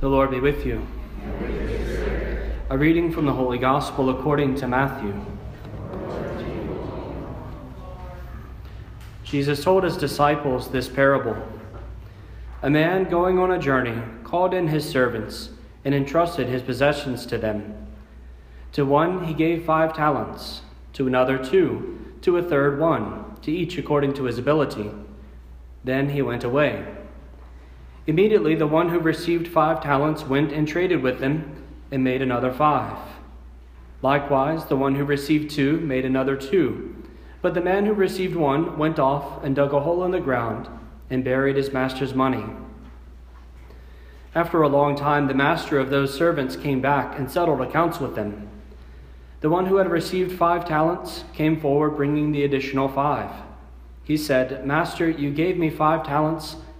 The 0.00 0.08
Lord 0.08 0.30
be 0.30 0.38
with 0.38 0.64
you. 0.64 0.86
A 2.70 2.78
reading 2.78 3.10
from 3.10 3.26
the 3.26 3.32
Holy 3.32 3.58
Gospel 3.58 4.10
according 4.10 4.54
to 4.56 4.68
Matthew. 4.68 5.12
Jesus 9.24 9.64
told 9.64 9.82
his 9.82 9.96
disciples 9.96 10.68
this 10.68 10.88
parable 10.88 11.36
A 12.62 12.70
man 12.70 13.10
going 13.10 13.40
on 13.40 13.50
a 13.50 13.58
journey 13.58 14.00
called 14.22 14.54
in 14.54 14.68
his 14.68 14.88
servants 14.88 15.50
and 15.84 15.92
entrusted 15.92 16.46
his 16.46 16.62
possessions 16.62 17.26
to 17.26 17.36
them. 17.36 17.88
To 18.74 18.84
one 18.84 19.24
he 19.24 19.34
gave 19.34 19.64
five 19.64 19.96
talents, 19.96 20.60
to 20.92 21.08
another 21.08 21.38
two, 21.38 22.14
to 22.20 22.36
a 22.36 22.42
third 22.42 22.78
one, 22.78 23.34
to 23.42 23.50
each 23.50 23.76
according 23.76 24.14
to 24.14 24.24
his 24.24 24.38
ability. 24.38 24.92
Then 25.82 26.10
he 26.10 26.22
went 26.22 26.44
away. 26.44 26.86
Immediately 28.08 28.54
the 28.54 28.66
one 28.66 28.88
who 28.88 28.98
received 28.98 29.46
five 29.46 29.82
talents 29.82 30.24
went 30.24 30.50
and 30.50 30.66
traded 30.66 31.02
with 31.02 31.20
them 31.20 31.62
and 31.90 32.02
made 32.02 32.22
another 32.22 32.50
five. 32.50 32.96
Likewise, 34.00 34.64
the 34.64 34.76
one 34.76 34.94
who 34.94 35.04
received 35.04 35.50
two 35.50 35.78
made 35.80 36.06
another 36.06 36.34
two. 36.34 36.96
But 37.42 37.52
the 37.52 37.60
man 37.60 37.84
who 37.84 37.92
received 37.92 38.34
one 38.34 38.78
went 38.78 38.98
off 38.98 39.44
and 39.44 39.54
dug 39.54 39.74
a 39.74 39.80
hole 39.80 40.04
in 40.04 40.12
the 40.12 40.20
ground 40.20 40.70
and 41.10 41.22
buried 41.22 41.56
his 41.56 41.70
master's 41.70 42.14
money. 42.14 42.46
After 44.34 44.62
a 44.62 44.68
long 44.68 44.96
time, 44.96 45.26
the 45.26 45.34
master 45.34 45.78
of 45.78 45.90
those 45.90 46.16
servants 46.16 46.56
came 46.56 46.80
back 46.80 47.18
and 47.18 47.30
settled 47.30 47.60
accounts 47.60 48.00
with 48.00 48.14
them. 48.14 48.48
The 49.42 49.50
one 49.50 49.66
who 49.66 49.76
had 49.76 49.90
received 49.90 50.32
five 50.32 50.66
talents 50.66 51.24
came 51.34 51.60
forward 51.60 51.90
bringing 51.90 52.32
the 52.32 52.44
additional 52.44 52.88
five. 52.88 53.30
He 54.02 54.16
said, 54.16 54.66
Master, 54.66 55.10
you 55.10 55.30
gave 55.30 55.58
me 55.58 55.68
five 55.68 56.06
talents. 56.06 56.56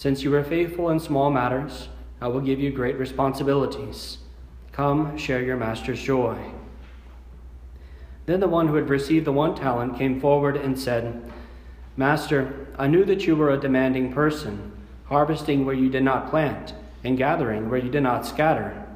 Since 0.00 0.22
you 0.22 0.30
were 0.30 0.42
faithful 0.42 0.88
in 0.88 0.98
small 0.98 1.30
matters, 1.30 1.90
I 2.22 2.28
will 2.28 2.40
give 2.40 2.58
you 2.58 2.70
great 2.70 2.98
responsibilities. 2.98 4.16
Come, 4.72 5.18
share 5.18 5.42
your 5.42 5.58
master's 5.58 6.02
joy. 6.02 6.38
Then 8.24 8.40
the 8.40 8.48
one 8.48 8.68
who 8.68 8.76
had 8.76 8.88
received 8.88 9.26
the 9.26 9.32
one 9.32 9.54
talent 9.54 9.98
came 9.98 10.18
forward 10.18 10.56
and 10.56 10.78
said, 10.78 11.30
Master, 11.98 12.66
I 12.78 12.86
knew 12.86 13.04
that 13.04 13.26
you 13.26 13.36
were 13.36 13.50
a 13.50 13.60
demanding 13.60 14.10
person, 14.10 14.72
harvesting 15.04 15.66
where 15.66 15.74
you 15.74 15.90
did 15.90 16.02
not 16.02 16.30
plant, 16.30 16.72
and 17.04 17.18
gathering 17.18 17.68
where 17.68 17.78
you 17.78 17.90
did 17.90 18.02
not 18.02 18.24
scatter. 18.24 18.86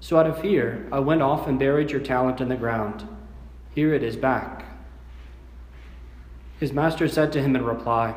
So 0.00 0.18
out 0.18 0.26
of 0.26 0.40
fear, 0.40 0.88
I 0.90 0.98
went 0.98 1.22
off 1.22 1.46
and 1.46 1.56
buried 1.56 1.92
your 1.92 2.00
talent 2.00 2.40
in 2.40 2.48
the 2.48 2.56
ground. 2.56 3.06
Here 3.76 3.94
it 3.94 4.02
is 4.02 4.16
back. 4.16 4.64
His 6.58 6.72
master 6.72 7.06
said 7.06 7.30
to 7.30 7.40
him 7.40 7.54
in 7.54 7.64
reply, 7.64 8.16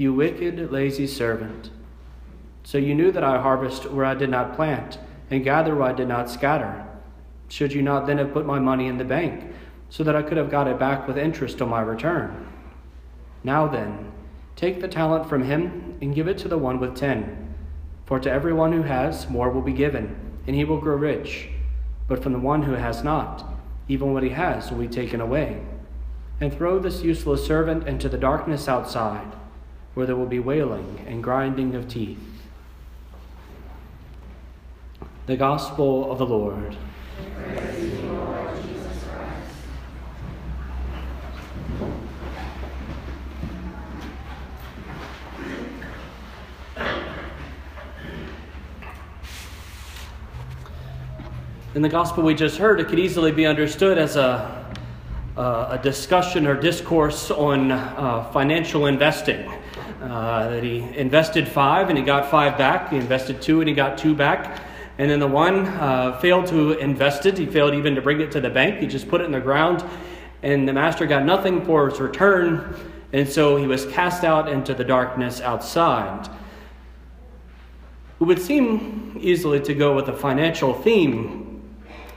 You 0.00 0.14
wicked, 0.14 0.72
lazy 0.72 1.06
servant. 1.06 1.68
So 2.62 2.78
you 2.78 2.94
knew 2.94 3.12
that 3.12 3.22
I 3.22 3.38
harvest 3.38 3.90
where 3.90 4.06
I 4.06 4.14
did 4.14 4.30
not 4.30 4.56
plant, 4.56 4.96
and 5.30 5.44
gather 5.44 5.74
where 5.74 5.90
I 5.90 5.92
did 5.92 6.08
not 6.08 6.30
scatter. 6.30 6.86
Should 7.48 7.74
you 7.74 7.82
not 7.82 8.06
then 8.06 8.16
have 8.16 8.32
put 8.32 8.46
my 8.46 8.58
money 8.58 8.86
in 8.86 8.96
the 8.96 9.04
bank, 9.04 9.52
so 9.90 10.02
that 10.04 10.16
I 10.16 10.22
could 10.22 10.38
have 10.38 10.50
got 10.50 10.68
it 10.68 10.78
back 10.78 11.06
with 11.06 11.18
interest 11.18 11.60
on 11.60 11.68
my 11.68 11.82
return? 11.82 12.48
Now 13.44 13.68
then, 13.68 14.10
take 14.56 14.80
the 14.80 14.88
talent 14.88 15.28
from 15.28 15.44
him 15.44 15.98
and 16.00 16.14
give 16.14 16.28
it 16.28 16.38
to 16.38 16.48
the 16.48 16.56
one 16.56 16.80
with 16.80 16.96
ten. 16.96 17.54
For 18.06 18.18
to 18.20 18.32
everyone 18.32 18.72
who 18.72 18.84
has, 18.84 19.28
more 19.28 19.50
will 19.50 19.60
be 19.60 19.74
given, 19.74 20.16
and 20.46 20.56
he 20.56 20.64
will 20.64 20.80
grow 20.80 20.96
rich. 20.96 21.50
But 22.08 22.22
from 22.22 22.32
the 22.32 22.38
one 22.38 22.62
who 22.62 22.72
has 22.72 23.04
not, 23.04 23.46
even 23.86 24.14
what 24.14 24.22
he 24.22 24.30
has 24.30 24.70
will 24.70 24.78
be 24.78 24.88
taken 24.88 25.20
away. 25.20 25.60
And 26.40 26.50
throw 26.50 26.78
this 26.78 27.02
useless 27.02 27.46
servant 27.46 27.86
into 27.86 28.08
the 28.08 28.16
darkness 28.16 28.66
outside, 28.66 29.36
where 29.94 30.06
there 30.06 30.16
will 30.16 30.26
be 30.26 30.38
wailing 30.38 31.04
and 31.06 31.22
grinding 31.22 31.74
of 31.74 31.88
teeth. 31.88 32.18
The 35.26 35.36
Gospel 35.36 36.10
of 36.10 36.18
the 36.18 36.26
Lord. 36.26 36.76
In 51.72 51.82
the 51.82 51.88
gospel 51.88 52.24
we 52.24 52.34
just 52.34 52.58
heard, 52.58 52.80
it 52.80 52.88
could 52.88 52.98
easily 52.98 53.30
be 53.30 53.46
understood 53.46 53.96
as 53.96 54.16
a, 54.16 54.74
a 55.36 55.78
discussion 55.80 56.46
or 56.48 56.54
discourse 56.54 57.30
on 57.30 57.70
uh, 57.70 58.28
financial 58.32 58.86
investing. 58.86 59.48
Uh, 60.00 60.48
that 60.48 60.64
he 60.64 60.78
invested 60.96 61.46
five 61.46 61.88
and 61.88 61.98
he 61.98 62.04
got 62.04 62.30
five 62.30 62.56
back. 62.56 62.90
He 62.90 62.96
invested 62.96 63.42
two 63.42 63.60
and 63.60 63.68
he 63.68 63.74
got 63.74 63.98
two 63.98 64.14
back. 64.14 64.62
And 64.98 65.10
then 65.10 65.20
the 65.20 65.28
one 65.28 65.66
uh, 65.66 66.18
failed 66.20 66.46
to 66.46 66.72
invest 66.78 67.26
it. 67.26 67.36
He 67.36 67.46
failed 67.46 67.74
even 67.74 67.94
to 67.94 68.02
bring 68.02 68.20
it 68.20 68.32
to 68.32 68.40
the 68.40 68.50
bank. 68.50 68.80
He 68.80 68.86
just 68.86 69.08
put 69.08 69.20
it 69.20 69.24
in 69.24 69.32
the 69.32 69.40
ground. 69.40 69.84
And 70.42 70.66
the 70.66 70.72
master 70.72 71.06
got 71.06 71.24
nothing 71.24 71.64
for 71.64 71.88
his 71.90 72.00
return. 72.00 72.74
And 73.12 73.28
so 73.28 73.56
he 73.56 73.66
was 73.66 73.86
cast 73.86 74.24
out 74.24 74.48
into 74.48 74.72
the 74.74 74.84
darkness 74.84 75.40
outside. 75.40 76.28
It 78.20 78.24
would 78.24 78.40
seem 78.40 79.18
easily 79.20 79.60
to 79.60 79.74
go 79.74 79.94
with 79.94 80.08
a 80.08 80.16
financial 80.16 80.74
theme 80.74 81.50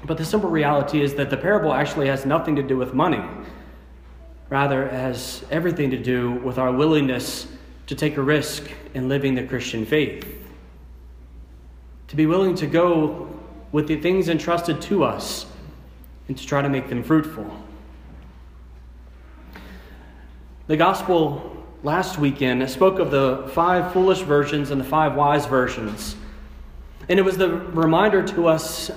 but 0.05 0.17
the 0.17 0.25
simple 0.25 0.49
reality 0.49 1.01
is 1.01 1.13
that 1.15 1.29
the 1.29 1.37
parable 1.37 1.73
actually 1.73 2.07
has 2.07 2.25
nothing 2.25 2.55
to 2.57 2.63
do 2.63 2.77
with 2.77 2.93
money. 2.93 3.23
Rather, 4.49 4.83
it 4.83 4.91
has 4.91 5.45
everything 5.49 5.91
to 5.91 5.97
do 5.97 6.33
with 6.33 6.57
our 6.57 6.71
willingness 6.71 7.47
to 7.87 7.95
take 7.95 8.17
a 8.17 8.21
risk 8.21 8.69
in 8.93 9.09
living 9.09 9.35
the 9.35 9.43
Christian 9.43 9.85
faith. 9.85 10.25
To 12.07 12.15
be 12.15 12.25
willing 12.25 12.55
to 12.55 12.67
go 12.67 13.29
with 13.71 13.87
the 13.87 13.99
things 13.99 14.29
entrusted 14.29 14.81
to 14.83 15.03
us 15.03 15.45
and 16.27 16.37
to 16.37 16.45
try 16.45 16.61
to 16.61 16.69
make 16.69 16.89
them 16.89 17.03
fruitful. 17.03 17.49
The 20.67 20.77
gospel 20.77 21.65
last 21.83 22.17
weekend 22.17 22.67
spoke 22.69 22.99
of 22.99 23.11
the 23.11 23.49
five 23.53 23.91
foolish 23.91 24.21
versions 24.21 24.71
and 24.71 24.79
the 24.79 24.85
five 24.85 25.15
wise 25.15 25.45
versions. 25.45 26.15
And 27.09 27.19
it 27.19 27.23
was 27.23 27.37
the 27.37 27.49
reminder 27.49 28.25
to 28.29 28.47
us 28.47 28.89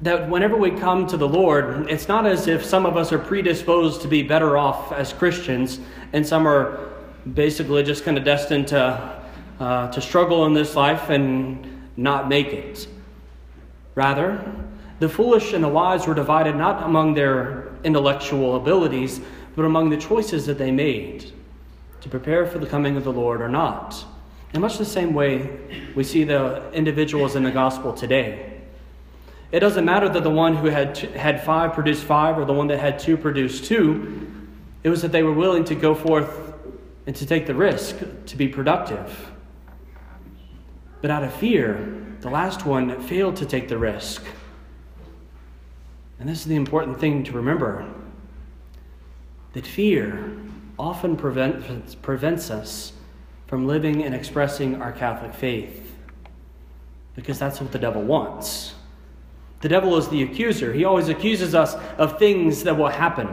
that 0.00 0.30
whenever 0.30 0.56
we 0.56 0.70
come 0.70 1.06
to 1.08 1.18
the 1.18 1.28
Lord, 1.28 1.90
it's 1.90 2.08
not 2.08 2.24
as 2.24 2.46
if 2.46 2.64
some 2.64 2.86
of 2.86 2.96
us 2.96 3.12
are 3.12 3.18
predisposed 3.18 4.00
to 4.00 4.08
be 4.08 4.22
better 4.22 4.56
off 4.56 4.92
as 4.92 5.12
Christians, 5.12 5.78
and 6.14 6.26
some 6.26 6.48
are 6.48 6.89
basically 7.34 7.82
just 7.82 8.04
kind 8.04 8.16
of 8.18 8.24
destined 8.24 8.68
to, 8.68 9.22
uh, 9.58 9.90
to 9.90 10.00
struggle 10.00 10.46
in 10.46 10.54
this 10.54 10.76
life 10.76 11.10
and 11.10 11.88
not 11.96 12.28
make 12.28 12.48
it. 12.48 12.86
Rather, 13.94 14.42
the 15.00 15.08
foolish 15.08 15.52
and 15.52 15.64
the 15.64 15.68
wise 15.68 16.06
were 16.06 16.14
divided 16.14 16.56
not 16.56 16.82
among 16.82 17.14
their 17.14 17.72
intellectual 17.84 18.56
abilities, 18.56 19.20
but 19.56 19.64
among 19.64 19.90
the 19.90 19.96
choices 19.96 20.46
that 20.46 20.58
they 20.58 20.70
made 20.70 21.32
to 22.00 22.08
prepare 22.08 22.46
for 22.46 22.58
the 22.58 22.66
coming 22.66 22.96
of 22.96 23.04
the 23.04 23.12
Lord 23.12 23.40
or 23.40 23.48
not. 23.48 24.04
In 24.52 24.60
much 24.60 24.78
the 24.78 24.84
same 24.84 25.14
way, 25.14 25.48
we 25.94 26.02
see 26.02 26.24
the 26.24 26.70
individuals 26.72 27.36
in 27.36 27.44
the 27.44 27.50
gospel 27.50 27.92
today. 27.92 28.60
It 29.52 29.60
doesn't 29.60 29.84
matter 29.84 30.08
that 30.08 30.22
the 30.22 30.30
one 30.30 30.56
who 30.56 30.68
had, 30.68 30.96
had 30.96 31.44
five 31.44 31.72
produced 31.72 32.04
five 32.04 32.38
or 32.38 32.44
the 32.44 32.52
one 32.52 32.68
that 32.68 32.78
had 32.78 32.98
two 32.98 33.16
produced 33.16 33.64
two. 33.64 34.28
It 34.82 34.88
was 34.88 35.02
that 35.02 35.12
they 35.12 35.22
were 35.22 35.32
willing 35.32 35.64
to 35.64 35.74
go 35.74 35.94
forth 35.94 36.49
and 37.06 37.16
to 37.16 37.26
take 37.26 37.46
the 37.46 37.54
risk 37.54 37.96
to 38.26 38.36
be 38.36 38.48
productive. 38.48 39.32
But 41.00 41.10
out 41.10 41.24
of 41.24 41.32
fear, 41.34 42.04
the 42.20 42.30
last 42.30 42.66
one 42.66 43.00
failed 43.02 43.36
to 43.36 43.46
take 43.46 43.68
the 43.68 43.78
risk. 43.78 44.22
And 46.18 46.28
this 46.28 46.40
is 46.40 46.44
the 46.44 46.56
important 46.56 47.00
thing 47.00 47.24
to 47.24 47.32
remember 47.32 47.86
that 49.54 49.66
fear 49.66 50.36
often 50.78 51.16
prevent, 51.16 52.00
prevents 52.02 52.50
us 52.50 52.92
from 53.46 53.66
living 53.66 54.04
and 54.04 54.14
expressing 54.14 54.80
our 54.80 54.92
Catholic 54.92 55.34
faith 55.34 55.90
because 57.14 57.38
that's 57.38 57.60
what 57.60 57.72
the 57.72 57.78
devil 57.78 58.02
wants. 58.02 58.74
The 59.60 59.68
devil 59.68 59.96
is 59.96 60.08
the 60.08 60.22
accuser. 60.22 60.72
He 60.72 60.84
always 60.84 61.08
accuses 61.08 61.54
us 61.54 61.74
of 61.98 62.18
things 62.18 62.62
that 62.62 62.76
will 62.76 62.88
happen. 62.88 63.28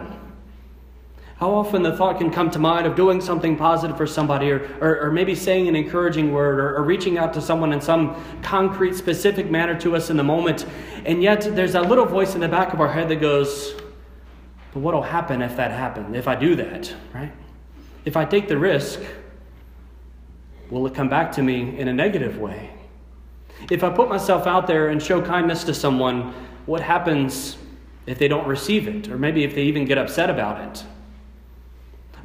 How 1.40 1.54
often 1.54 1.84
the 1.84 1.96
thought 1.96 2.18
can 2.18 2.32
come 2.32 2.50
to 2.52 2.60
mind 2.60 2.88
of 2.88 2.96
doing 2.96 3.22
something 3.22 3.58
positive 3.58 3.96
for 3.96 4.08
somebody, 4.08 4.50
or, 4.50 4.76
or, 4.82 5.02
or 5.02 5.12
maybe 5.12 5.36
saying 5.36 5.68
an 5.68 5.76
encouraging 5.76 6.32
word, 6.34 6.60
or, 6.60 6.78
or, 6.78 6.84
reaching 6.84 7.20
out 7.20 7.32
to 7.36 7.42
someone 7.42 7.74
in 7.74 7.80
some 7.80 8.16
concrete, 8.42 8.96
specific 8.96 9.52
manner 9.52 9.80
to 9.82 9.96
us 9.96 10.10
in 10.10 10.18
the 10.18 10.24
moment. 10.24 10.66
And 11.06 11.22
yet 11.22 11.42
there's 11.56 11.74
that 11.74 11.88
little 11.88 12.06
voice 12.06 12.34
in 12.34 12.42
the 12.42 12.48
back 12.48 12.74
of 12.74 12.82
our 12.82 12.92
head 12.92 13.08
that 13.10 13.18
goes, 13.18 13.76
But 14.74 14.80
what 14.80 14.96
will 14.96 15.04
happen 15.04 15.44
if 15.44 15.56
that 15.58 15.70
happens, 15.70 16.16
if 16.16 16.28
I 16.28 16.36
do 16.36 16.56
that, 16.56 16.92
right? 17.14 17.32
If 18.04 18.18
I 18.18 18.26
take 18.26 18.48
the 18.48 18.58
risk, 18.58 19.00
will 20.72 20.88
it 20.88 20.96
come 20.96 21.08
back 21.08 21.32
to 21.34 21.44
me 21.44 21.78
in 21.78 21.88
a 21.88 21.94
negative 21.94 22.40
way? 22.40 22.72
If 23.70 23.84
I 23.84 23.92
put 23.92 24.10
myself 24.10 24.48
out 24.48 24.66
there 24.66 24.90
and 24.90 25.02
show 25.02 25.22
kindness 25.22 25.64
to 25.66 25.74
someone, 25.76 26.34
what 26.66 26.82
happens 26.82 27.58
if 28.08 28.18
they 28.18 28.28
don't 28.28 28.48
receive 28.48 28.88
it? 28.88 29.08
Or 29.10 29.20
maybe 29.20 29.44
if 29.44 29.54
they 29.54 29.64
even 29.64 29.86
get 29.86 30.00
upset 30.00 30.32
about 30.32 30.62
it? 30.78 30.84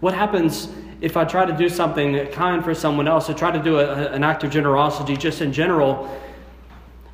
What 0.03 0.15
happens 0.15 0.67
if 1.01 1.17
I 1.17 1.25
try 1.25 1.45
to 1.45 1.57
do 1.57 1.69
something 1.69 2.27
kind 2.33 2.65
for 2.65 2.75
someone 2.75 3.07
else, 3.07 3.31
I 3.31 3.35
try 3.35 3.53
to 3.53 3.63
do 3.63 3.79
a, 3.79 4.11
an 4.11 4.25
act 4.25 4.43
of 4.43 4.51
generosity 4.51 5.17
just 5.17 5.41
in 5.41 5.53
general, 5.53 6.11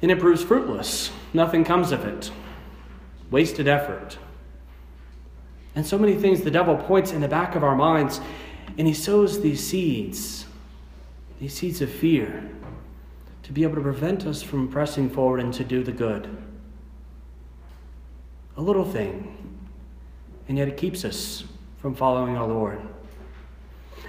and 0.01 0.11
it 0.11 0.19
proves 0.19 0.43
fruitless? 0.43 1.11
Nothing 1.35 1.67
comes 1.67 1.93
of 1.93 2.07
it. 2.07 2.31
Wasted 3.31 3.69
effort. 3.69 4.17
And 5.75 5.87
so 5.87 5.99
many 5.99 6.15
things 6.15 6.41
the 6.41 6.51
devil 6.51 6.79
points 6.79 7.13
in 7.13 7.21
the 7.21 7.29
back 7.29 7.57
of 7.57 7.63
our 7.63 7.77
minds, 7.77 8.23
and 8.79 8.87
he 8.87 8.95
sows 8.95 9.43
these 9.43 9.63
seeds, 9.63 10.47
these 11.41 11.53
seeds 11.53 11.83
of 11.83 11.91
fear, 11.91 12.49
to 13.43 13.53
be 13.53 13.65
able 13.65 13.75
to 13.75 13.83
prevent 13.83 14.25
us 14.25 14.41
from 14.43 14.67
pressing 14.67 15.11
forward 15.11 15.41
and 15.41 15.53
to 15.53 15.63
do 15.63 15.83
the 15.83 15.93
good. 15.93 16.35
A 18.57 18.63
little 18.63 18.87
thing, 18.87 19.61
and 20.49 20.57
yet 20.57 20.69
it 20.69 20.79
keeps 20.79 21.05
us 21.05 21.45
from 21.81 21.95
following 21.95 22.37
our 22.37 22.47
Lord. 22.47 22.81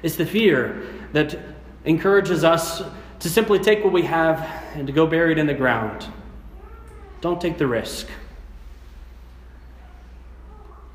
It's 0.01 0.15
the 0.15 0.25
fear 0.25 0.85
that 1.13 1.37
encourages 1.85 2.43
us 2.43 2.81
to 3.19 3.29
simply 3.29 3.59
take 3.59 3.83
what 3.83 3.93
we 3.93 4.03
have 4.03 4.39
and 4.73 4.87
to 4.87 4.93
go 4.93 5.05
bury 5.05 5.33
it 5.33 5.37
in 5.37 5.47
the 5.47 5.53
ground. 5.53 6.07
Don't 7.21 7.39
take 7.41 7.57
the 7.57 7.67
risk. 7.67 8.07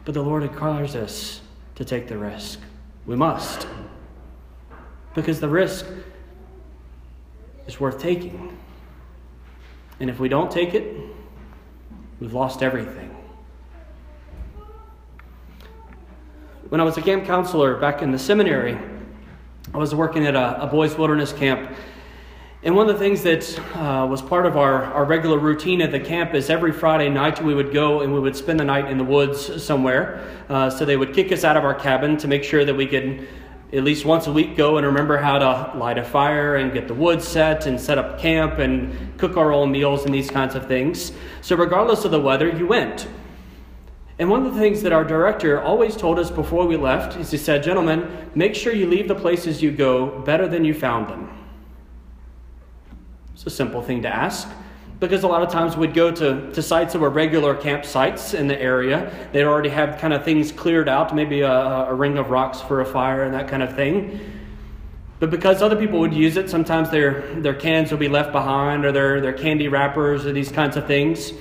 But 0.04 0.14
the 0.14 0.22
Lord 0.22 0.42
requires 0.42 0.96
us 0.96 1.40
to 1.76 1.84
take 1.84 2.08
the 2.08 2.18
risk. 2.18 2.60
We 3.06 3.16
must. 3.16 3.66
Because 5.14 5.40
the 5.40 5.48
risk 5.48 5.86
is 7.66 7.78
worth 7.78 8.00
taking. 8.00 8.56
And 10.00 10.10
if 10.10 10.18
we 10.18 10.28
don't 10.28 10.50
take 10.50 10.74
it, 10.74 10.96
we've 12.20 12.34
lost 12.34 12.62
everything. 12.62 13.14
When 16.70 16.80
I 16.80 16.84
was 16.84 16.96
a 16.96 17.02
camp 17.02 17.26
counselor 17.26 17.76
back 17.76 18.00
in 18.00 18.10
the 18.10 18.18
seminary, 18.18 18.78
I 19.74 19.76
was 19.76 19.94
working 19.94 20.26
at 20.26 20.34
a, 20.34 20.62
a 20.62 20.66
boys' 20.66 20.96
wilderness 20.96 21.30
camp. 21.30 21.70
And 22.62 22.74
one 22.74 22.88
of 22.88 22.94
the 22.94 22.98
things 22.98 23.22
that 23.24 23.58
uh, 23.76 24.06
was 24.06 24.22
part 24.22 24.46
of 24.46 24.56
our, 24.56 24.84
our 24.84 25.04
regular 25.04 25.38
routine 25.38 25.82
at 25.82 25.92
the 25.92 26.00
camp 26.00 26.32
is 26.32 26.48
every 26.48 26.72
Friday 26.72 27.10
night 27.10 27.44
we 27.44 27.54
would 27.54 27.70
go 27.70 28.00
and 28.00 28.14
we 28.14 28.18
would 28.18 28.34
spend 28.34 28.58
the 28.58 28.64
night 28.64 28.90
in 28.90 28.96
the 28.96 29.04
woods 29.04 29.62
somewhere. 29.62 30.26
Uh, 30.48 30.70
so 30.70 30.86
they 30.86 30.96
would 30.96 31.12
kick 31.12 31.32
us 31.32 31.44
out 31.44 31.58
of 31.58 31.64
our 31.64 31.74
cabin 31.74 32.16
to 32.16 32.28
make 32.28 32.42
sure 32.42 32.64
that 32.64 32.74
we 32.74 32.86
could 32.86 33.28
at 33.74 33.84
least 33.84 34.06
once 34.06 34.26
a 34.26 34.32
week 34.32 34.56
go 34.56 34.78
and 34.78 34.86
remember 34.86 35.18
how 35.18 35.38
to 35.38 35.78
light 35.78 35.98
a 35.98 36.04
fire 36.04 36.56
and 36.56 36.72
get 36.72 36.88
the 36.88 36.94
wood 36.94 37.20
set 37.20 37.66
and 37.66 37.78
set 37.78 37.98
up 37.98 38.18
camp 38.18 38.58
and 38.58 39.18
cook 39.18 39.36
our 39.36 39.52
own 39.52 39.70
meals 39.70 40.06
and 40.06 40.14
these 40.14 40.30
kinds 40.30 40.54
of 40.54 40.66
things. 40.66 41.12
So, 41.42 41.56
regardless 41.56 42.06
of 42.06 42.10
the 42.10 42.20
weather, 42.20 42.48
you 42.48 42.66
went. 42.66 43.06
And 44.18 44.30
one 44.30 44.46
of 44.46 44.54
the 44.54 44.60
things 44.60 44.82
that 44.82 44.92
our 44.92 45.04
director 45.04 45.60
always 45.60 45.96
told 45.96 46.18
us 46.18 46.30
before 46.30 46.66
we 46.66 46.76
left 46.76 47.16
is 47.16 47.30
he 47.30 47.38
said, 47.38 47.62
Gentlemen, 47.62 48.30
make 48.34 48.54
sure 48.54 48.72
you 48.72 48.86
leave 48.86 49.08
the 49.08 49.14
places 49.14 49.62
you 49.62 49.72
go 49.72 50.20
better 50.20 50.46
than 50.46 50.64
you 50.64 50.72
found 50.72 51.08
them. 51.08 51.28
It's 53.34 53.44
a 53.46 53.50
simple 53.50 53.82
thing 53.82 54.02
to 54.02 54.08
ask 54.08 54.48
because 55.00 55.24
a 55.24 55.28
lot 55.28 55.42
of 55.42 55.50
times 55.50 55.76
we'd 55.76 55.94
go 55.94 56.10
to, 56.10 56.52
to 56.52 56.62
sites 56.62 56.92
that 56.92 56.98
were 57.00 57.10
regular 57.10 57.54
campsites 57.54 58.32
in 58.32 58.46
the 58.46 58.60
area. 58.60 59.12
They'd 59.32 59.44
already 59.44 59.68
have 59.70 59.98
kind 59.98 60.14
of 60.14 60.24
things 60.24 60.52
cleared 60.52 60.88
out, 60.88 61.14
maybe 61.14 61.40
a, 61.40 61.50
a 61.50 61.94
ring 61.94 62.16
of 62.16 62.30
rocks 62.30 62.60
for 62.60 62.80
a 62.80 62.86
fire 62.86 63.24
and 63.24 63.34
that 63.34 63.48
kind 63.48 63.62
of 63.62 63.74
thing. 63.74 64.20
But 65.20 65.30
because 65.30 65.62
other 65.62 65.76
people 65.76 66.00
would 66.00 66.14
use 66.14 66.36
it, 66.36 66.50
sometimes 66.50 66.90
their, 66.90 67.22
their 67.40 67.54
cans 67.54 67.90
would 67.90 68.00
be 68.00 68.08
left 68.08 68.32
behind 68.32 68.84
or 68.84 68.92
their, 68.92 69.20
their 69.20 69.32
candy 69.32 69.68
wrappers 69.68 70.26
or 70.26 70.32
these 70.32 70.52
kinds 70.52 70.76
of 70.76 70.86
things. 70.86 71.32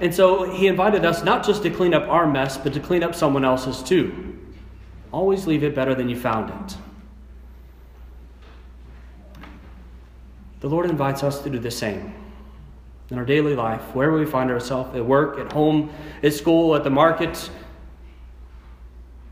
And 0.00 0.14
so 0.14 0.50
he 0.50 0.66
invited 0.66 1.04
us 1.04 1.22
not 1.22 1.44
just 1.44 1.62
to 1.62 1.70
clean 1.70 1.92
up 1.92 2.08
our 2.08 2.26
mess, 2.26 2.56
but 2.56 2.72
to 2.72 2.80
clean 2.80 3.02
up 3.02 3.14
someone 3.14 3.44
else's 3.44 3.82
too. 3.82 4.38
Always 5.12 5.46
leave 5.46 5.62
it 5.62 5.74
better 5.74 5.94
than 5.94 6.08
you 6.08 6.16
found 6.18 6.50
it. 6.50 6.76
The 10.60 10.68
Lord 10.68 10.88
invites 10.88 11.22
us 11.22 11.42
to 11.42 11.50
do 11.50 11.58
the 11.58 11.70
same 11.70 12.14
in 13.10 13.18
our 13.18 13.24
daily 13.24 13.54
life, 13.56 13.82
wherever 13.94 14.16
we 14.16 14.24
find 14.24 14.50
ourselves 14.50 14.94
at 14.96 15.04
work, 15.04 15.38
at 15.38 15.52
home, 15.52 15.90
at 16.22 16.32
school, 16.32 16.76
at 16.76 16.84
the 16.84 16.90
market, 16.90 17.50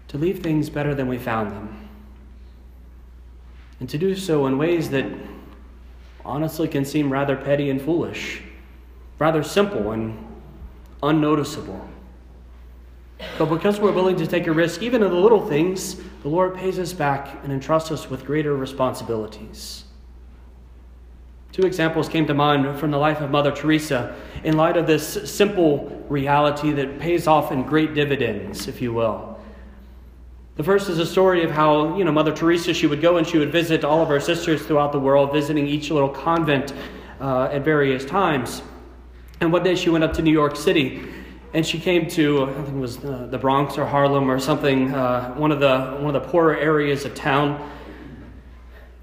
to 0.08 0.18
leave 0.18 0.42
things 0.42 0.68
better 0.68 0.94
than 0.94 1.06
we 1.06 1.16
found 1.16 1.52
them. 1.52 1.88
And 3.78 3.88
to 3.88 3.96
do 3.96 4.16
so 4.16 4.46
in 4.46 4.58
ways 4.58 4.90
that 4.90 5.06
honestly 6.24 6.66
can 6.66 6.84
seem 6.84 7.12
rather 7.12 7.36
petty 7.36 7.70
and 7.70 7.80
foolish, 7.80 8.42
rather 9.18 9.44
simple 9.44 9.92
and 9.92 10.27
unnoticeable. 11.02 11.88
But 13.36 13.46
because 13.46 13.80
we're 13.80 13.92
willing 13.92 14.16
to 14.16 14.26
take 14.26 14.46
a 14.46 14.52
risk, 14.52 14.82
even 14.82 15.02
in 15.02 15.10
the 15.10 15.16
little 15.16 15.44
things, 15.46 15.96
the 16.22 16.28
Lord 16.28 16.54
pays 16.54 16.78
us 16.78 16.92
back 16.92 17.38
and 17.42 17.52
entrusts 17.52 17.90
us 17.90 18.08
with 18.08 18.24
greater 18.24 18.56
responsibilities. 18.56 19.84
Two 21.52 21.62
examples 21.62 22.08
came 22.08 22.26
to 22.26 22.34
mind 22.34 22.78
from 22.78 22.90
the 22.90 22.98
life 22.98 23.20
of 23.20 23.30
Mother 23.30 23.50
Teresa 23.50 24.14
in 24.44 24.56
light 24.56 24.76
of 24.76 24.86
this 24.86 25.28
simple 25.30 26.04
reality 26.08 26.70
that 26.72 27.00
pays 27.00 27.26
off 27.26 27.50
in 27.50 27.62
great 27.64 27.94
dividends, 27.94 28.68
if 28.68 28.80
you 28.80 28.92
will. 28.92 29.40
The 30.56 30.64
first 30.64 30.88
is 30.88 30.98
a 30.98 31.06
story 31.06 31.44
of 31.44 31.50
how, 31.50 31.96
you 31.96 32.04
know, 32.04 32.12
Mother 32.12 32.32
Teresa, 32.32 32.74
she 32.74 32.86
would 32.86 33.00
go 33.00 33.16
and 33.16 33.26
she 33.26 33.38
would 33.38 33.52
visit 33.52 33.84
all 33.84 34.02
of 34.02 34.08
her 34.08 34.20
sisters 34.20 34.62
throughout 34.66 34.92
the 34.92 34.98
world, 34.98 35.32
visiting 35.32 35.66
each 35.66 35.90
little 35.90 36.08
convent 36.08 36.72
uh, 37.20 37.44
at 37.44 37.64
various 37.64 38.04
times. 38.04 38.62
And 39.40 39.52
one 39.52 39.62
day 39.62 39.76
she 39.76 39.88
went 39.88 40.02
up 40.02 40.12
to 40.14 40.22
New 40.22 40.32
York 40.32 40.56
City 40.56 41.04
and 41.54 41.64
she 41.64 41.78
came 41.78 42.08
to, 42.10 42.44
I 42.44 42.52
think 42.54 42.68
it 42.68 42.74
was 42.74 42.96
the 42.98 43.38
Bronx 43.40 43.78
or 43.78 43.86
Harlem 43.86 44.28
or 44.28 44.40
something, 44.40 44.92
uh, 44.92 45.32
one, 45.34 45.52
of 45.52 45.60
the, 45.60 45.96
one 46.00 46.14
of 46.14 46.22
the 46.22 46.28
poorer 46.28 46.56
areas 46.56 47.04
of 47.04 47.14
town. 47.14 47.70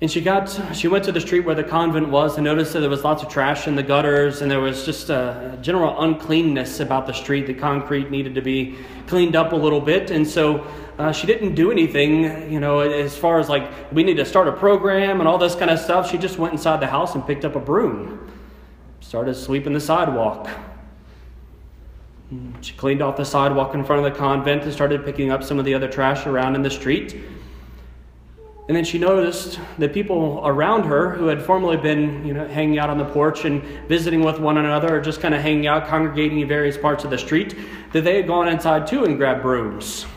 And 0.01 0.11
she 0.11 0.19
got, 0.19 0.49
she 0.75 0.89
went 0.89 1.05
to 1.05 1.13
the 1.13 1.21
street 1.21 1.45
where 1.45 1.55
the 1.55 1.63
convent 1.63 2.09
was 2.09 2.35
and 2.35 2.43
noticed 2.43 2.73
that 2.73 2.81
there 2.81 2.89
was 2.89 3.05
lots 3.05 3.23
of 3.23 3.29
trash 3.29 3.65
in 3.65 3.75
the 3.75 3.81
gutters 3.81 4.41
and 4.41 4.51
there 4.51 4.59
was 4.59 4.85
just 4.85 5.09
a 5.09 5.57
general 5.61 5.99
uncleanness 6.03 6.81
about 6.81 7.07
the 7.07 7.13
street. 7.13 7.47
The 7.47 7.53
concrete 7.53 8.11
needed 8.11 8.35
to 8.35 8.41
be 8.41 8.75
cleaned 9.07 9.37
up 9.37 9.53
a 9.53 9.55
little 9.55 9.79
bit. 9.79 10.11
And 10.11 10.27
so 10.27 10.67
uh, 10.99 11.13
she 11.13 11.27
didn't 11.27 11.55
do 11.55 11.71
anything, 11.71 12.51
you 12.51 12.59
know, 12.59 12.81
as 12.81 13.15
far 13.17 13.39
as 13.39 13.47
like, 13.47 13.69
we 13.93 14.03
need 14.03 14.17
to 14.17 14.25
start 14.25 14.49
a 14.49 14.51
program 14.51 15.21
and 15.21 15.29
all 15.29 15.37
this 15.37 15.55
kind 15.55 15.71
of 15.71 15.79
stuff. 15.79 16.11
She 16.11 16.17
just 16.17 16.37
went 16.37 16.51
inside 16.51 16.81
the 16.81 16.87
house 16.87 17.15
and 17.15 17.25
picked 17.25 17.45
up 17.45 17.55
a 17.55 17.59
broom 17.59 18.29
started 18.99 19.35
sweeping 19.35 19.73
the 19.73 19.79
sidewalk. 19.79 20.47
Mm, 22.33 22.61
she 22.61 22.73
cleaned 22.73 23.01
off 23.01 23.17
the 23.17 23.25
sidewalk 23.25 23.75
in 23.75 23.83
front 23.83 24.05
of 24.05 24.11
the 24.11 24.17
convent 24.17 24.63
and 24.63 24.73
started 24.73 25.05
picking 25.05 25.31
up 25.31 25.43
some 25.43 25.59
of 25.59 25.65
the 25.65 25.73
other 25.73 25.87
trash 25.87 26.25
around 26.25 26.55
in 26.55 26.63
the 26.63 26.69
street. 26.69 27.15
And 28.67 28.75
then 28.75 28.83
she 28.83 28.97
noticed 28.97 29.59
the 29.77 29.87
people 29.87 30.41
around 30.43 30.85
her 30.85 31.11
who 31.11 31.27
had 31.27 31.39
formerly 31.39 31.77
been, 31.77 32.25
you 32.25 32.33
know, 32.33 32.47
hanging 32.47 32.79
out 32.79 32.89
on 32.89 32.97
the 32.97 33.05
porch 33.05 33.45
and 33.45 33.61
visiting 33.87 34.23
with 34.23 34.39
one 34.39 34.57
another 34.57 34.97
or 34.97 35.01
just 35.01 35.21
kind 35.21 35.35
of 35.35 35.41
hanging 35.41 35.67
out, 35.67 35.87
congregating 35.87 36.39
in 36.39 36.47
various 36.47 36.75
parts 36.75 37.03
of 37.03 37.11
the 37.11 37.17
street, 37.17 37.55
that 37.93 38.03
they 38.03 38.15
had 38.15 38.25
gone 38.25 38.47
inside 38.47 38.87
too 38.87 39.05
and 39.05 39.17
grabbed 39.17 39.43
brooms. 39.43 40.07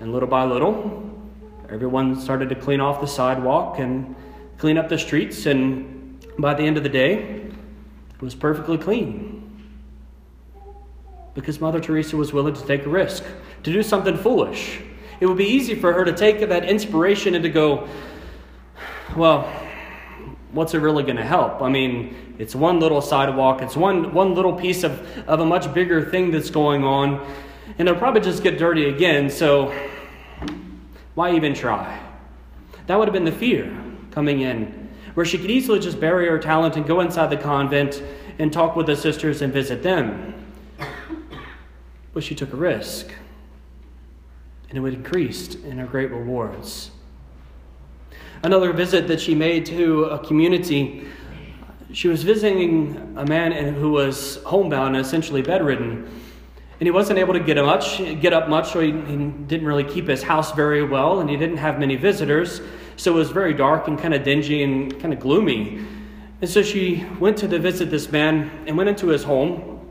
And 0.00 0.12
little 0.12 0.28
by 0.28 0.44
little, 0.44 1.12
everyone 1.68 2.18
started 2.18 2.48
to 2.48 2.54
clean 2.54 2.80
off 2.80 3.02
the 3.02 3.06
sidewalk 3.06 3.78
and 3.78 4.16
clean 4.56 4.78
up 4.78 4.88
the 4.88 4.98
streets 4.98 5.44
and 5.44 5.97
by 6.38 6.54
the 6.54 6.62
end 6.62 6.76
of 6.76 6.82
the 6.82 6.88
day, 6.88 7.50
it 8.14 8.22
was 8.22 8.34
perfectly 8.34 8.78
clean. 8.78 9.44
Because 11.34 11.60
Mother 11.60 11.80
Teresa 11.80 12.16
was 12.16 12.32
willing 12.32 12.54
to 12.54 12.66
take 12.66 12.84
a 12.86 12.88
risk, 12.88 13.24
to 13.64 13.72
do 13.72 13.82
something 13.82 14.16
foolish. 14.16 14.80
It 15.20 15.26
would 15.26 15.36
be 15.36 15.46
easy 15.46 15.74
for 15.74 15.92
her 15.92 16.04
to 16.04 16.12
take 16.12 16.40
that 16.48 16.64
inspiration 16.64 17.34
and 17.34 17.42
to 17.42 17.48
go, 17.48 17.88
well, 19.16 19.52
what's 20.52 20.74
it 20.74 20.78
really 20.78 21.02
going 21.02 21.16
to 21.16 21.24
help? 21.24 21.60
I 21.60 21.68
mean, 21.68 22.36
it's 22.38 22.54
one 22.54 22.78
little 22.78 23.00
sidewalk, 23.00 23.62
it's 23.62 23.76
one, 23.76 24.14
one 24.14 24.34
little 24.34 24.52
piece 24.52 24.84
of, 24.84 25.00
of 25.28 25.40
a 25.40 25.46
much 25.46 25.72
bigger 25.74 26.08
thing 26.08 26.30
that's 26.30 26.50
going 26.50 26.84
on, 26.84 27.26
and 27.78 27.88
it'll 27.88 27.98
probably 27.98 28.20
just 28.20 28.42
get 28.42 28.58
dirty 28.58 28.88
again, 28.88 29.28
so 29.28 29.74
why 31.14 31.34
even 31.34 31.52
try? 31.52 32.00
That 32.86 32.98
would 32.98 33.08
have 33.08 33.12
been 33.12 33.24
the 33.24 33.32
fear 33.32 33.76
coming 34.12 34.40
in 34.40 34.77
where 35.18 35.24
she 35.24 35.36
could 35.36 35.50
easily 35.50 35.80
just 35.80 35.98
bury 35.98 36.28
her 36.28 36.38
talent 36.38 36.76
and 36.76 36.86
go 36.86 37.00
inside 37.00 37.26
the 37.26 37.36
convent 37.36 38.04
and 38.38 38.52
talk 38.52 38.76
with 38.76 38.86
the 38.86 38.94
sisters 38.94 39.42
and 39.42 39.52
visit 39.52 39.82
them. 39.82 40.32
But 42.14 42.22
she 42.22 42.36
took 42.36 42.52
a 42.52 42.56
risk. 42.56 43.10
and 44.68 44.78
it 44.78 44.80
would 44.80 44.94
increase 44.94 45.56
in 45.56 45.78
her 45.78 45.86
great 45.86 46.12
rewards. 46.12 46.92
Another 48.44 48.72
visit 48.72 49.08
that 49.08 49.20
she 49.20 49.34
made 49.34 49.66
to 49.66 50.04
a 50.04 50.24
community, 50.24 51.08
she 51.92 52.06
was 52.06 52.22
visiting 52.22 53.14
a 53.16 53.26
man 53.26 53.74
who 53.74 53.90
was 53.90 54.36
homebound 54.44 54.94
and 54.94 55.04
essentially 55.04 55.42
bedridden. 55.42 56.08
And 56.78 56.86
he 56.86 56.92
wasn't 56.92 57.18
able 57.18 57.34
to 57.34 57.40
get 57.40 57.56
much, 57.56 57.98
get 58.20 58.32
up 58.32 58.48
much, 58.48 58.70
so 58.70 58.78
he, 58.78 58.92
he 58.92 59.16
didn't 59.16 59.66
really 59.66 59.82
keep 59.82 60.06
his 60.06 60.22
house 60.22 60.52
very 60.52 60.84
well, 60.84 61.18
and 61.18 61.28
he 61.28 61.36
didn't 61.36 61.56
have 61.56 61.80
many 61.80 61.96
visitors. 61.96 62.60
So 62.98 63.12
it 63.12 63.14
was 63.14 63.30
very 63.30 63.54
dark 63.54 63.86
and 63.86 63.96
kind 63.96 64.12
of 64.12 64.24
dingy 64.24 64.64
and 64.64 65.00
kind 65.00 65.14
of 65.14 65.20
gloomy. 65.20 65.86
And 66.40 66.50
so 66.50 66.62
she 66.62 67.06
went 67.20 67.36
to 67.38 67.46
the 67.46 67.58
visit 67.58 67.90
this 67.90 68.10
man 68.10 68.50
and 68.66 68.76
went 68.76 68.88
into 68.88 69.06
his 69.06 69.22
home. 69.22 69.88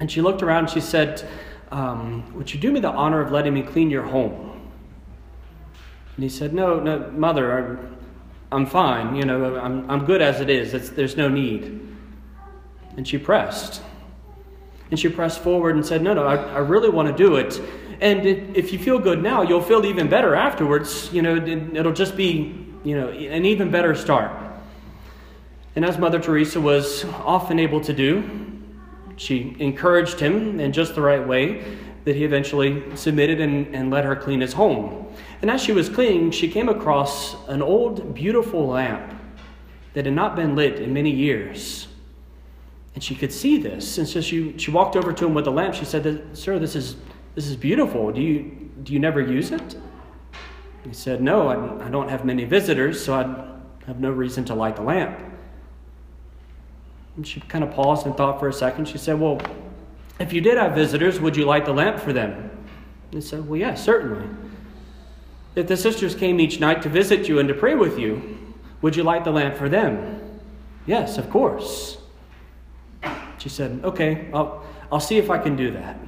And 0.00 0.12
she 0.12 0.20
looked 0.20 0.42
around 0.42 0.64
and 0.64 0.70
she 0.70 0.80
said, 0.80 1.26
um, 1.70 2.30
Would 2.34 2.52
you 2.52 2.60
do 2.60 2.70
me 2.70 2.78
the 2.80 2.90
honor 2.90 3.22
of 3.22 3.32
letting 3.32 3.54
me 3.54 3.62
clean 3.62 3.90
your 3.90 4.02
home? 4.02 4.70
And 6.16 6.22
he 6.22 6.28
said, 6.28 6.52
No, 6.52 6.78
no, 6.78 7.10
mother, 7.12 7.58
I'm, 7.58 7.96
I'm 8.52 8.66
fine. 8.66 9.16
You 9.16 9.24
know, 9.24 9.56
I'm, 9.56 9.90
I'm 9.90 10.04
good 10.04 10.20
as 10.20 10.42
it 10.42 10.50
is. 10.50 10.74
It's, 10.74 10.90
there's 10.90 11.16
no 11.16 11.30
need. 11.30 11.80
And 12.98 13.08
she 13.08 13.16
pressed. 13.16 13.80
And 14.90 15.00
she 15.00 15.08
pressed 15.08 15.40
forward 15.40 15.74
and 15.74 15.86
said, 15.86 16.02
No, 16.02 16.12
no, 16.12 16.26
I, 16.26 16.36
I 16.36 16.58
really 16.58 16.90
want 16.90 17.08
to 17.08 17.14
do 17.14 17.36
it. 17.36 17.58
And 18.02 18.26
if 18.26 18.72
you 18.72 18.80
feel 18.80 18.98
good 18.98 19.22
now, 19.22 19.42
you'll 19.42 19.62
feel 19.62 19.86
even 19.86 20.08
better 20.08 20.34
afterwards. 20.34 21.08
You 21.12 21.22
know, 21.22 21.36
it, 21.36 21.76
it'll 21.76 21.92
just 21.92 22.16
be, 22.16 22.66
you 22.82 23.00
know, 23.00 23.10
an 23.10 23.46
even 23.46 23.70
better 23.70 23.94
start. 23.94 24.32
And 25.76 25.84
as 25.84 25.98
Mother 25.98 26.18
Teresa 26.18 26.60
was 26.60 27.04
often 27.04 27.60
able 27.60 27.80
to 27.82 27.92
do, 27.92 28.28
she 29.16 29.54
encouraged 29.60 30.18
him 30.18 30.58
in 30.58 30.72
just 30.72 30.96
the 30.96 31.00
right 31.00 31.24
way 31.24 31.64
that 32.04 32.16
he 32.16 32.24
eventually 32.24 32.82
submitted 32.96 33.40
and, 33.40 33.72
and 33.72 33.90
let 33.90 34.04
her 34.04 34.16
clean 34.16 34.40
his 34.40 34.52
home. 34.52 35.06
And 35.40 35.48
as 35.48 35.62
she 35.62 35.70
was 35.70 35.88
cleaning, 35.88 36.32
she 36.32 36.50
came 36.50 36.68
across 36.68 37.36
an 37.46 37.62
old, 37.62 38.14
beautiful 38.14 38.66
lamp 38.66 39.14
that 39.94 40.06
had 40.06 40.14
not 40.14 40.34
been 40.34 40.56
lit 40.56 40.80
in 40.80 40.92
many 40.92 41.10
years. 41.10 41.86
And 42.96 43.04
she 43.04 43.14
could 43.14 43.32
see 43.32 43.58
this. 43.58 43.98
And 43.98 44.08
so 44.08 44.20
she, 44.20 44.58
she 44.58 44.72
walked 44.72 44.96
over 44.96 45.12
to 45.12 45.26
him 45.26 45.34
with 45.34 45.44
the 45.44 45.52
lamp. 45.52 45.74
She 45.74 45.84
said, 45.84 46.36
Sir, 46.36 46.58
this 46.58 46.74
is, 46.74 46.96
this 47.34 47.46
is 47.46 47.56
beautiful. 47.56 48.12
Do 48.12 48.20
you, 48.20 48.70
do 48.82 48.92
you 48.92 48.98
never 48.98 49.20
use 49.20 49.52
it? 49.52 49.76
He 50.84 50.92
said, 50.92 51.22
No, 51.22 51.48
I, 51.48 51.86
I 51.86 51.88
don't 51.88 52.08
have 52.08 52.24
many 52.24 52.44
visitors, 52.44 53.02
so 53.02 53.14
I 53.14 53.86
have 53.86 54.00
no 54.00 54.10
reason 54.10 54.44
to 54.46 54.54
light 54.54 54.76
the 54.76 54.82
lamp. 54.82 55.18
And 57.16 57.26
she 57.26 57.40
kind 57.40 57.62
of 57.62 57.72
paused 57.72 58.06
and 58.06 58.16
thought 58.16 58.40
for 58.40 58.48
a 58.48 58.52
second. 58.52 58.88
She 58.88 58.98
said, 58.98 59.18
Well, 59.18 59.40
if 60.18 60.32
you 60.32 60.40
did 60.40 60.58
have 60.58 60.74
visitors, 60.74 61.20
would 61.20 61.36
you 61.36 61.44
light 61.44 61.64
the 61.64 61.72
lamp 61.72 62.00
for 62.00 62.12
them? 62.12 62.50
He 63.10 63.20
said, 63.20 63.46
Well, 63.48 63.58
yes, 63.58 63.78
yeah, 63.78 63.84
certainly. 63.84 64.28
If 65.54 65.66
the 65.66 65.76
sisters 65.76 66.14
came 66.14 66.40
each 66.40 66.60
night 66.60 66.82
to 66.82 66.88
visit 66.88 67.28
you 67.28 67.38
and 67.38 67.48
to 67.48 67.54
pray 67.54 67.74
with 67.74 67.98
you, 67.98 68.38
would 68.80 68.96
you 68.96 69.02
light 69.02 69.24
the 69.24 69.30
lamp 69.30 69.56
for 69.56 69.68
them? 69.68 70.40
Yes, 70.86 71.18
of 71.18 71.30
course. 71.30 71.98
She 73.38 73.48
said, 73.48 73.80
Okay, 73.84 74.28
I'll, 74.32 74.64
I'll 74.90 75.00
see 75.00 75.18
if 75.18 75.30
I 75.30 75.38
can 75.38 75.56
do 75.56 75.70
that. 75.72 75.98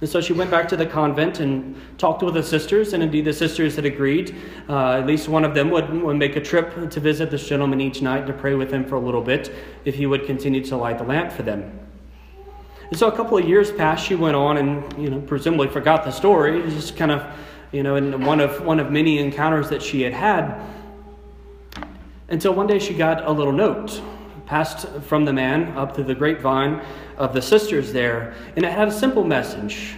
And 0.00 0.08
so 0.08 0.20
she 0.20 0.32
went 0.32 0.50
back 0.50 0.66
to 0.70 0.76
the 0.76 0.86
convent 0.86 1.40
and 1.40 1.76
talked 1.98 2.22
with 2.22 2.34
the 2.34 2.42
sisters, 2.42 2.94
and 2.94 3.02
indeed 3.02 3.26
the 3.26 3.34
sisters 3.34 3.76
had 3.76 3.84
agreed. 3.84 4.34
Uh, 4.68 4.92
at 4.92 5.06
least 5.06 5.28
one 5.28 5.44
of 5.44 5.54
them 5.54 5.70
would, 5.70 5.90
would 6.02 6.16
make 6.16 6.36
a 6.36 6.40
trip 6.40 6.90
to 6.90 7.00
visit 7.00 7.30
this 7.30 7.46
gentleman 7.46 7.80
each 7.82 8.00
night 8.00 8.26
to 8.26 8.32
pray 8.32 8.54
with 8.54 8.70
him 8.70 8.84
for 8.84 8.94
a 8.94 9.00
little 9.00 9.20
bit 9.20 9.52
if 9.84 9.94
he 9.94 10.06
would 10.06 10.24
continue 10.24 10.64
to 10.64 10.76
light 10.76 10.96
the 10.96 11.04
lamp 11.04 11.30
for 11.30 11.42
them. 11.42 11.78
And 12.88 12.98
so 12.98 13.08
a 13.08 13.12
couple 13.16 13.36
of 13.36 13.46
years 13.46 13.70
passed, 13.70 14.06
she 14.06 14.14
went 14.14 14.36
on 14.36 14.56
and, 14.56 15.00
you 15.00 15.10
know, 15.10 15.20
presumably 15.20 15.68
forgot 15.68 16.04
the 16.04 16.10
story. 16.10 16.62
Just 16.62 16.96
kind 16.96 17.10
of, 17.10 17.22
you 17.70 17.82
know, 17.82 17.96
in 17.96 18.24
one 18.24 18.40
of, 18.40 18.64
one 18.64 18.80
of 18.80 18.90
many 18.90 19.18
encounters 19.18 19.68
that 19.68 19.82
she 19.82 20.00
had 20.00 20.14
had. 20.14 20.60
Until 22.28 22.54
one 22.54 22.66
day 22.66 22.78
she 22.78 22.94
got 22.94 23.24
a 23.26 23.30
little 23.30 23.52
note 23.52 24.00
passed 24.50 24.88
from 25.02 25.24
the 25.24 25.32
man 25.32 25.78
up 25.78 25.94
to 25.94 26.02
the 26.02 26.12
grapevine 26.12 26.84
of 27.16 27.32
the 27.32 27.40
sisters 27.40 27.92
there, 27.92 28.34
and 28.56 28.64
it 28.64 28.72
had 28.72 28.88
a 28.88 28.92
simple 28.92 29.22
message 29.22 29.94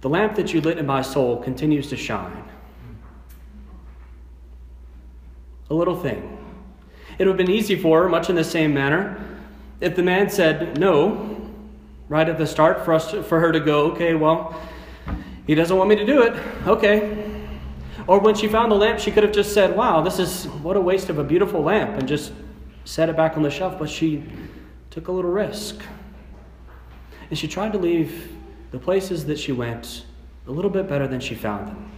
The 0.00 0.08
lamp 0.08 0.36
that 0.36 0.54
you 0.54 0.62
lit 0.62 0.78
in 0.78 0.86
my 0.86 1.02
soul 1.02 1.42
continues 1.42 1.90
to 1.90 1.96
shine. 1.96 2.44
A 5.68 5.74
little 5.74 6.00
thing. 6.00 6.38
It 7.18 7.26
would 7.26 7.36
have 7.38 7.46
been 7.46 7.54
easy 7.54 7.76
for 7.76 8.02
her, 8.02 8.08
much 8.08 8.30
in 8.30 8.36
the 8.36 8.44
same 8.44 8.72
manner, 8.72 9.20
if 9.80 9.94
the 9.94 10.02
man 10.02 10.30
said 10.30 10.78
no 10.78 11.50
right 12.08 12.28
at 12.28 12.38
the 12.38 12.46
start 12.46 12.82
for 12.84 12.94
us 12.94 13.10
to, 13.10 13.22
for 13.22 13.40
her 13.40 13.52
to 13.52 13.60
go, 13.60 13.90
okay, 13.90 14.14
well, 14.14 14.58
he 15.46 15.54
doesn't 15.54 15.76
want 15.76 15.90
me 15.90 15.96
to 15.96 16.06
do 16.06 16.22
it. 16.22 16.32
Okay. 16.66 17.44
Or 18.06 18.20
when 18.20 18.34
she 18.34 18.48
found 18.48 18.72
the 18.72 18.76
lamp, 18.76 19.00
she 19.00 19.10
could 19.10 19.24
have 19.24 19.32
just 19.32 19.52
said, 19.52 19.76
wow, 19.76 20.00
this 20.00 20.18
is 20.18 20.46
what 20.62 20.76
a 20.78 20.80
waste 20.80 21.10
of 21.10 21.18
a 21.18 21.24
beautiful 21.24 21.62
lamp, 21.62 21.98
and 21.98 22.08
just 22.08 22.32
set 22.88 23.10
it 23.10 23.16
back 23.16 23.36
on 23.36 23.42
the 23.42 23.50
shelf, 23.50 23.78
but 23.78 23.90
she 23.90 24.24
took 24.88 25.08
a 25.08 25.12
little 25.12 25.30
risk. 25.30 25.82
And 27.28 27.38
she 27.38 27.46
tried 27.46 27.72
to 27.72 27.78
leave 27.78 28.32
the 28.70 28.78
places 28.78 29.26
that 29.26 29.38
she 29.38 29.52
went 29.52 30.06
a 30.46 30.50
little 30.50 30.70
bit 30.70 30.88
better 30.88 31.06
than 31.06 31.20
she 31.20 31.34
found 31.34 31.68
them. 31.68 31.90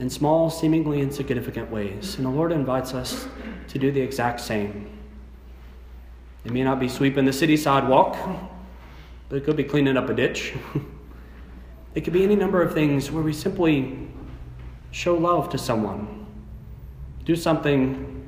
In 0.00 0.10
small, 0.10 0.50
seemingly 0.50 1.00
insignificant 1.00 1.70
ways. 1.70 2.16
And 2.16 2.26
the 2.26 2.30
Lord 2.30 2.50
invites 2.50 2.92
us 2.92 3.28
to 3.68 3.78
do 3.78 3.92
the 3.92 4.00
exact 4.00 4.40
same. 4.40 4.90
It 6.44 6.50
may 6.50 6.64
not 6.64 6.80
be 6.80 6.88
sweeping 6.88 7.24
the 7.24 7.32
city 7.32 7.56
sidewalk, 7.56 8.16
but 9.28 9.36
it 9.36 9.44
could 9.44 9.56
be 9.56 9.62
cleaning 9.62 9.96
up 9.96 10.08
a 10.08 10.14
ditch. 10.14 10.54
it 11.94 12.00
could 12.00 12.12
be 12.12 12.24
any 12.24 12.34
number 12.34 12.62
of 12.62 12.74
things 12.74 13.12
where 13.12 13.22
we 13.22 13.32
simply 13.32 14.08
show 14.90 15.16
love 15.16 15.50
to 15.50 15.58
someone, 15.58 16.26
do 17.24 17.36
something 17.36 18.19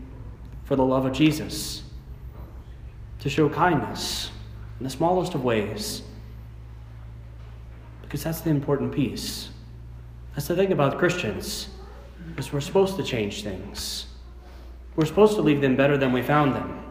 for 0.64 0.76
the 0.76 0.84
love 0.84 1.04
of 1.04 1.12
Jesus, 1.12 1.82
to 3.20 3.28
show 3.28 3.48
kindness 3.48 4.30
in 4.78 4.84
the 4.84 4.90
smallest 4.90 5.34
of 5.34 5.44
ways. 5.44 6.02
Because 8.02 8.24
that's 8.24 8.40
the 8.40 8.50
important 8.50 8.92
piece. 8.92 9.50
That's 10.34 10.48
the 10.48 10.56
thing 10.56 10.72
about 10.72 10.98
Christians, 10.98 11.68
is 12.36 12.52
we're 12.52 12.60
supposed 12.60 12.96
to 12.96 13.02
change 13.02 13.42
things. 13.42 14.06
We're 14.96 15.06
supposed 15.06 15.36
to 15.36 15.42
leave 15.42 15.60
them 15.60 15.76
better 15.76 15.96
than 15.96 16.12
we 16.12 16.22
found 16.22 16.54
them. 16.54 16.82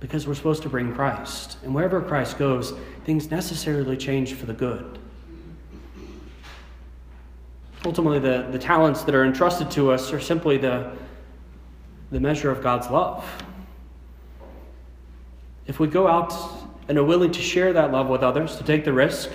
Because 0.00 0.26
we're 0.26 0.34
supposed 0.34 0.62
to 0.64 0.68
bring 0.68 0.92
Christ. 0.94 1.56
And 1.62 1.74
wherever 1.74 2.02
Christ 2.02 2.38
goes, 2.38 2.74
things 3.04 3.30
necessarily 3.30 3.96
change 3.96 4.34
for 4.34 4.44
the 4.44 4.52
good. 4.52 4.98
Ultimately, 7.86 8.18
the, 8.18 8.48
the 8.50 8.58
talents 8.58 9.02
that 9.04 9.14
are 9.14 9.24
entrusted 9.24 9.70
to 9.72 9.90
us 9.90 10.12
are 10.12 10.20
simply 10.20 10.56
the, 10.56 10.92
the 12.14 12.20
measure 12.20 12.48
of 12.48 12.62
God's 12.62 12.88
love. 12.90 13.24
If 15.66 15.80
we 15.80 15.88
go 15.88 16.06
out 16.06 16.32
and 16.88 16.96
are 16.96 17.02
willing 17.02 17.32
to 17.32 17.42
share 17.42 17.72
that 17.72 17.90
love 17.90 18.08
with 18.08 18.22
others, 18.22 18.54
to 18.58 18.62
take 18.62 18.84
the 18.84 18.92
risk, 18.92 19.30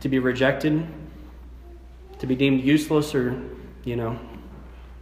to 0.00 0.08
be 0.10 0.18
rejected, 0.18 0.86
to 2.18 2.26
be 2.26 2.34
deemed 2.34 2.62
useless 2.62 3.14
or, 3.14 3.40
you 3.84 3.96
know, 3.96 4.18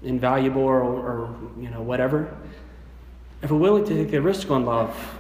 invaluable 0.05 0.63
or, 0.63 0.81
or 0.81 1.37
you 1.59 1.69
know, 1.71 1.83
whatever, 1.83 2.37
if 3.43 3.51
we're 3.51 3.59
willing 3.59 3.85
to 3.85 3.95
take 3.95 4.13
the 4.13 4.23
risk 4.23 4.49
on 4.53 4.65
love, 4.65 5.19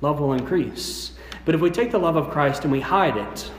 love 0.00 0.18
will 0.18 0.32
increase. 0.32 1.12
But 1.44 1.54
if 1.54 1.60
we 1.60 1.68
take 1.68 1.90
the 1.90 1.98
love 1.98 2.16
of 2.16 2.30
Christ 2.30 2.62
and 2.62 2.72
we 2.72 2.80
hide 2.80 3.18
it 3.18 3.50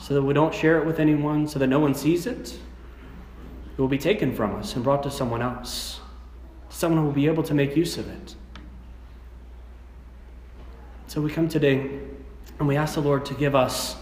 so 0.00 0.14
that 0.14 0.22
we 0.22 0.34
don't 0.34 0.52
share 0.52 0.78
it 0.78 0.86
with 0.86 0.98
anyone, 0.98 1.46
so 1.46 1.60
that 1.60 1.68
no 1.68 1.78
one 1.78 1.94
sees 1.94 2.26
it, 2.26 2.48
it 2.48 3.80
will 3.80 3.86
be 3.86 3.96
taken 3.96 4.34
from 4.34 4.56
us 4.56 4.74
and 4.74 4.82
brought 4.82 5.04
to 5.04 5.10
someone 5.10 5.40
else 5.40 6.00
someone 6.82 6.98
who 6.98 7.06
will 7.06 7.14
be 7.14 7.28
able 7.28 7.44
to 7.44 7.54
make 7.54 7.76
use 7.76 7.96
of 7.96 8.08
it. 8.10 8.34
So 11.06 11.20
we 11.20 11.30
come 11.30 11.48
today 11.48 12.00
and 12.58 12.66
we 12.66 12.76
ask 12.76 12.94
the 12.94 13.00
Lord 13.00 13.24
to 13.26 13.34
give 13.34 13.54
us 13.54 13.94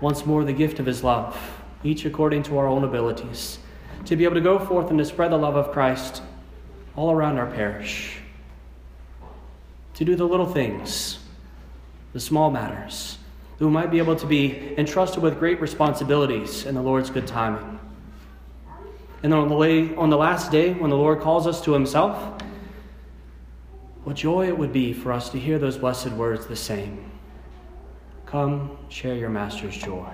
once 0.00 0.24
more 0.24 0.44
the 0.44 0.52
gift 0.52 0.78
of 0.78 0.86
His 0.86 1.02
love, 1.02 1.36
each 1.82 2.04
according 2.04 2.44
to 2.44 2.58
our 2.58 2.68
own 2.68 2.84
abilities, 2.84 3.58
to 4.04 4.14
be 4.14 4.22
able 4.22 4.36
to 4.36 4.40
go 4.40 4.56
forth 4.56 4.90
and 4.90 5.00
to 5.00 5.04
spread 5.04 5.32
the 5.32 5.36
love 5.36 5.56
of 5.56 5.72
Christ 5.72 6.22
all 6.94 7.10
around 7.10 7.38
our 7.38 7.50
parish, 7.50 8.18
to 9.94 10.04
do 10.04 10.14
the 10.14 10.24
little 10.24 10.46
things, 10.46 11.18
the 12.12 12.20
small 12.20 12.52
matters, 12.52 13.18
who 13.58 13.68
might 13.68 13.90
be 13.90 13.98
able 13.98 14.14
to 14.14 14.26
be 14.28 14.78
entrusted 14.78 15.24
with 15.24 15.40
great 15.40 15.60
responsibilities 15.60 16.66
in 16.66 16.76
the 16.76 16.82
Lord's 16.82 17.10
good 17.10 17.26
timing. 17.26 17.79
And 19.22 19.34
on 19.34 19.48
the, 19.48 19.54
way, 19.54 19.94
on 19.96 20.08
the 20.08 20.16
last 20.16 20.50
day, 20.50 20.72
when 20.72 20.90
the 20.90 20.96
Lord 20.96 21.20
calls 21.20 21.46
us 21.46 21.60
to 21.62 21.72
Himself, 21.72 22.42
what 24.04 24.16
joy 24.16 24.48
it 24.48 24.56
would 24.56 24.72
be 24.72 24.92
for 24.92 25.12
us 25.12 25.28
to 25.30 25.38
hear 25.38 25.58
those 25.58 25.76
blessed 25.76 26.12
words 26.12 26.46
the 26.46 26.56
same. 26.56 27.10
Come, 28.24 28.78
share 28.88 29.14
your 29.14 29.28
Master's 29.28 29.76
joy. 29.76 30.10